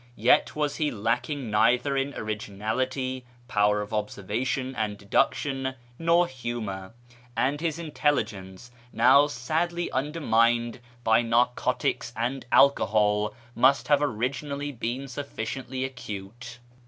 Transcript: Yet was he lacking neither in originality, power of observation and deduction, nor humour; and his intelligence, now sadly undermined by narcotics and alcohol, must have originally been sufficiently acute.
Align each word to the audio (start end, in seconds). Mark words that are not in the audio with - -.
Yet 0.17 0.55
was 0.55 0.77
he 0.77 0.89
lacking 0.89 1.51
neither 1.51 1.95
in 1.95 2.15
originality, 2.15 3.23
power 3.47 3.81
of 3.81 3.93
observation 3.93 4.73
and 4.75 4.97
deduction, 4.97 5.75
nor 5.99 6.25
humour; 6.25 6.95
and 7.37 7.61
his 7.61 7.77
intelligence, 7.77 8.71
now 8.91 9.27
sadly 9.27 9.91
undermined 9.91 10.79
by 11.03 11.21
narcotics 11.21 12.11
and 12.15 12.47
alcohol, 12.51 13.35
must 13.53 13.89
have 13.89 14.01
originally 14.01 14.71
been 14.71 15.07
sufficiently 15.07 15.85
acute. 15.85 16.57